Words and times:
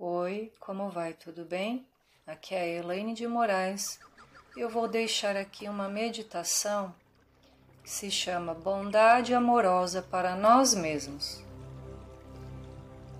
Oi, 0.00 0.52
como 0.60 0.88
vai? 0.90 1.12
Tudo 1.12 1.44
bem? 1.44 1.84
Aqui 2.24 2.54
é 2.54 2.60
a 2.60 2.66
Elaine 2.66 3.14
de 3.14 3.26
Moraes. 3.26 3.98
Eu 4.56 4.70
vou 4.70 4.86
deixar 4.86 5.36
aqui 5.36 5.68
uma 5.68 5.88
meditação 5.88 6.94
que 7.82 7.90
se 7.90 8.08
chama 8.08 8.54
Bondade 8.54 9.34
Amorosa 9.34 10.00
para 10.00 10.36
Nós 10.36 10.72
Mesmos. 10.72 11.42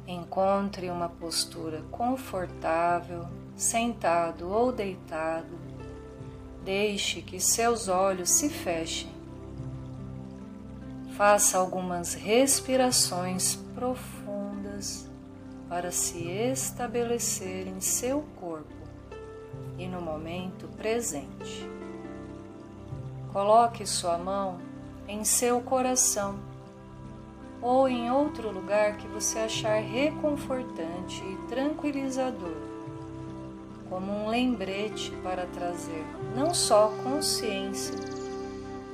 Encontre 0.06 0.88
uma 0.88 1.08
postura 1.08 1.82
confortável, 1.90 3.26
sentado 3.56 4.48
ou 4.48 4.70
deitado. 4.70 5.58
Deixe 6.62 7.22
que 7.22 7.40
seus 7.40 7.88
olhos 7.88 8.30
se 8.30 8.48
fechem. 8.48 9.10
Faça 11.16 11.58
algumas 11.58 12.14
respirações 12.14 13.56
profundas 13.74 15.08
para 15.68 15.92
se 15.92 16.26
estabelecer 16.26 17.66
em 17.66 17.80
seu 17.80 18.24
corpo 18.40 18.72
e 19.78 19.86
no 19.86 20.00
momento 20.00 20.66
presente. 20.76 21.68
Coloque 23.32 23.86
sua 23.86 24.16
mão 24.16 24.58
em 25.06 25.24
seu 25.24 25.60
coração 25.60 26.38
ou 27.60 27.88
em 27.88 28.10
outro 28.10 28.50
lugar 28.50 28.96
que 28.96 29.06
você 29.08 29.40
achar 29.40 29.82
reconfortante 29.82 31.22
e 31.22 31.36
tranquilizador, 31.48 32.56
como 33.90 34.10
um 34.10 34.28
lembrete 34.28 35.10
para 35.22 35.46
trazer 35.46 36.04
não 36.34 36.54
só 36.54 36.92
consciência, 37.02 37.98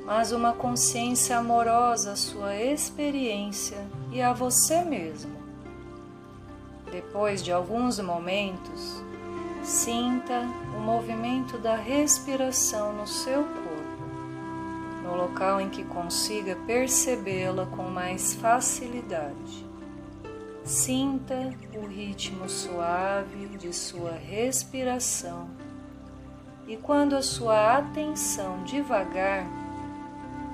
mas 0.04 0.32
uma 0.32 0.52
consciência 0.52 1.38
amorosa 1.38 2.12
à 2.12 2.16
sua 2.16 2.56
experiência 2.56 3.86
e 4.10 4.20
a 4.20 4.32
você 4.32 4.82
mesmo 4.82 5.43
depois 6.94 7.42
de 7.42 7.50
alguns 7.50 7.98
momentos, 7.98 9.02
sinta 9.64 10.42
o 10.76 10.80
movimento 10.80 11.58
da 11.58 11.74
respiração 11.74 12.92
no 12.92 13.04
seu 13.04 13.42
corpo, 13.42 14.04
no 15.02 15.16
local 15.16 15.60
em 15.60 15.68
que 15.68 15.82
consiga 15.82 16.54
percebê-la 16.68 17.66
com 17.66 17.82
mais 17.82 18.34
facilidade. 18.34 19.66
Sinta 20.62 21.52
o 21.74 21.84
ritmo 21.84 22.48
suave 22.48 23.48
de 23.58 23.72
sua 23.72 24.12
respiração 24.12 25.48
e, 26.68 26.76
quando 26.76 27.16
a 27.16 27.22
sua 27.22 27.76
atenção 27.76 28.62
devagar, 28.62 29.44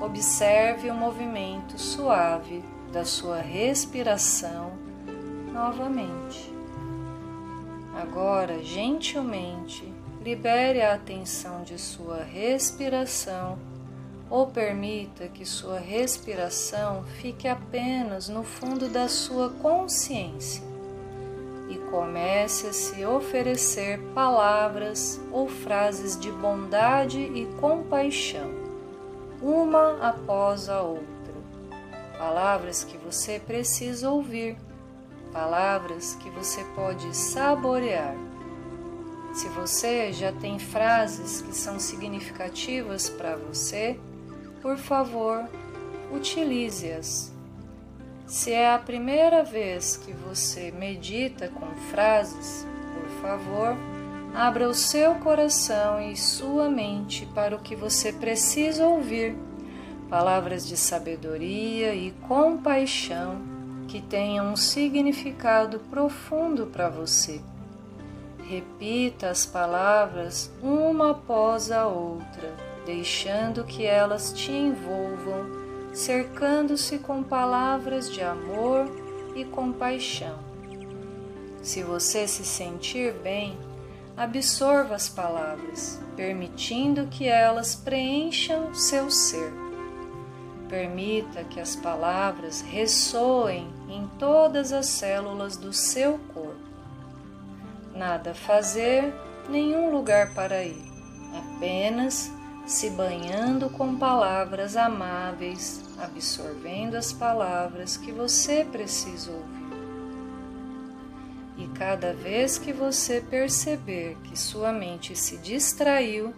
observe 0.01 0.91
o 0.91 0.95
movimento 0.95 1.79
suave 1.79 2.65
da 2.91 3.05
sua 3.05 3.43
respiração 3.43 4.90
novamente. 5.53 6.53
Agora, 7.95 8.63
gentilmente, 8.63 9.93
libere 10.23 10.81
a 10.81 10.95
atenção 10.95 11.63
de 11.63 11.79
sua 11.79 12.23
respiração 12.23 13.59
ou 14.29 14.47
permita 14.47 15.27
que 15.29 15.45
sua 15.45 15.79
respiração 15.79 17.05
fique 17.21 17.49
apenas 17.49 18.29
no 18.29 18.45
fundo 18.45 18.89
da 18.89 19.09
sua 19.09 19.51
consciência 19.51 20.63
e 21.69 21.77
comece 21.91 22.69
a 22.69 22.73
se 22.73 23.05
oferecer 23.05 24.01
palavras 24.15 25.21
ou 25.33 25.49
frases 25.49 26.19
de 26.19 26.31
bondade 26.31 27.21
e 27.21 27.47
compaixão, 27.61 28.51
uma 29.43 29.99
após 30.01 30.69
a 30.69 30.81
outra. 30.81 31.07
Palavras 32.19 32.85
que 32.85 32.99
você 32.99 33.41
precisa 33.41 34.11
ouvir 34.11 34.57
palavras 35.33 36.17
que 36.17 36.31
você 36.31 36.65
pode 36.75 37.17
saborear. 37.17 38.15
Se 39.33 39.49
você 39.49 40.13
já 40.13 40.33
tem 40.33 40.59
frases 40.59 41.41
que 41.41 41.55
são 41.55 41.79
significativas 41.79 43.09
para 43.09 43.37
você, 43.37 43.99
por 44.61 44.77
favor, 44.77 45.49
utilize-as. 46.13 47.33
Se 48.27 48.53
é 48.53 48.73
a 48.73 48.79
primeira 48.79 49.43
vez 49.43 49.97
que 49.97 50.13
você 50.13 50.73
medita 50.73 51.49
com 51.49 51.67
frases, 51.91 52.67
por 52.95 53.09
favor, 53.23 53.77
abra 54.35 54.69
o 54.69 54.75
seu 54.75 55.15
coração 55.17 56.01
e 56.01 56.17
sua 56.17 56.69
mente 56.69 57.27
para 57.35 57.57
o 57.57 57.61
que 57.61 57.77
você 57.77 58.13
precisa 58.13 58.87
ouvir. 58.87 59.37
Palavras 60.09 60.67
de 60.67 60.77
sabedoria 60.77 61.95
e 61.95 62.11
compaixão 62.29 63.50
que 63.91 64.01
tenham 64.01 64.53
um 64.53 64.57
significado 64.57 65.81
profundo 65.91 66.67
para 66.67 66.89
você. 66.89 67.41
Repita 68.45 69.31
as 69.31 69.45
palavras 69.45 70.49
uma 70.63 71.11
após 71.11 71.73
a 71.73 71.89
outra, 71.89 72.55
deixando 72.87 73.65
que 73.65 73.85
elas 73.85 74.33
te 74.33 74.53
envolvam, 74.53 75.45
cercando-se 75.93 77.01
com 77.01 77.21
palavras 77.25 78.09
de 78.09 78.23
amor 78.23 78.87
e 79.35 79.45
compaixão. 79.45 80.39
Se 81.61 81.83
você 81.83 82.29
se 82.29 82.45
sentir 82.45 83.13
bem, 83.15 83.59
absorva 84.17 84.95
as 84.95 85.09
palavras, 85.09 86.01
permitindo 86.15 87.09
que 87.09 87.27
elas 87.27 87.75
preencham 87.75 88.73
seu 88.73 89.11
ser. 89.11 89.70
Permita 90.71 91.43
que 91.43 91.59
as 91.59 91.75
palavras 91.75 92.61
ressoem 92.61 93.69
em 93.89 94.09
todas 94.21 94.73
as 94.73 94.87
células 94.87 95.57
do 95.57 95.73
seu 95.73 96.17
corpo. 96.33 96.71
Nada 97.93 98.33
fazer, 98.33 99.13
nenhum 99.49 99.91
lugar 99.91 100.33
para 100.33 100.63
ir, 100.63 100.81
apenas 101.37 102.31
se 102.67 102.89
banhando 102.91 103.69
com 103.69 103.97
palavras 103.97 104.77
amáveis, 104.77 105.83
absorvendo 105.99 106.95
as 106.95 107.13
palavras 107.13 107.97
que 107.97 108.13
você 108.13 108.65
precisa 108.65 109.33
ouvir. 109.33 109.61
E 111.59 111.67
cada 111.77 112.15
vez 112.15 112.59
que 112.59 112.73
você 112.73 113.21
perceber 113.21 114.17
que 114.23 114.39
sua 114.39 114.73
mente 114.73 115.17
se 115.17 115.37
distraiu, 115.39 116.33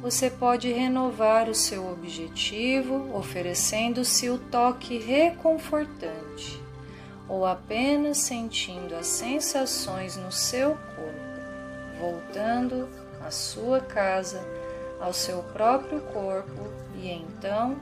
você 0.00 0.30
pode 0.30 0.72
renovar 0.72 1.48
o 1.48 1.54
seu 1.54 1.86
objetivo 1.90 3.14
oferecendo-se 3.14 4.30
o 4.30 4.38
toque 4.38 4.98
reconfortante 4.98 6.60
ou 7.28 7.44
apenas 7.46 8.18
sentindo 8.18 8.94
as 8.94 9.06
sensações 9.06 10.16
no 10.16 10.32
seu 10.32 10.70
corpo, 10.70 12.00
voltando 12.00 12.88
à 13.24 13.30
sua 13.30 13.80
casa, 13.80 14.40
ao 14.98 15.12
seu 15.12 15.42
próprio 15.42 16.00
corpo 16.12 16.62
e 16.96 17.08
então 17.08 17.76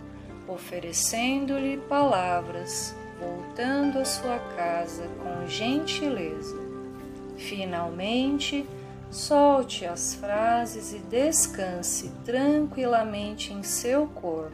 oferecendo-lhe 0.47 1.77
palavras, 1.89 2.95
voltando 3.21 3.99
à 3.99 4.05
sua 4.05 4.39
casa 4.57 5.05
com 5.23 5.47
gentileza. 5.47 6.57
Finalmente, 7.37 8.67
Solte 9.11 9.87
as 9.87 10.15
frases 10.15 10.93
e 10.93 10.99
descanse 10.99 12.13
tranquilamente 12.27 13.55
em 13.55 13.63
seu 13.63 14.07
corpo 14.07 14.53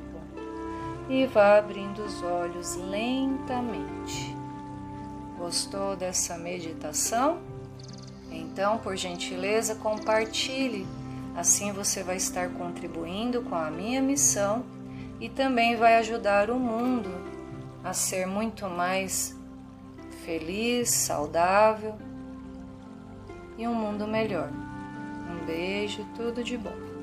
e 1.09 1.27
vá 1.27 1.59
abrindo 1.59 2.05
os 2.05 2.23
olhos 2.23 2.77
lentamente. 2.77 4.33
Gostou 5.37 5.97
dessa 5.97 6.39
meditação? 6.39 7.41
Então, 8.31 8.79
por 8.79 8.97
gentileza, 8.97 9.75
compartilhe. 9.75 10.87
Assim 11.37 11.73
você 11.73 12.05
vai 12.05 12.17
estar 12.17 12.49
contribuindo 12.51 13.43
com 13.43 13.57
a 13.57 13.73
minha 13.73 14.01
missão 14.01 14.65
e 15.21 15.29
também 15.29 15.75
vai 15.75 15.97
ajudar 15.97 16.49
o 16.49 16.61
mundo 16.61 17.11
a 17.83 17.93
ser 17.93 18.25
muito 18.25 18.69
mais 18.71 19.37
feliz, 20.25 20.91
saudável 20.91 21.99
e 23.57 23.67
um 23.67 23.75
mundo 23.75 24.07
melhor. 24.07 24.51
Um 24.51 25.45
beijo, 25.47 26.05
tudo 26.17 26.43
de 26.43 26.57
bom. 26.57 26.94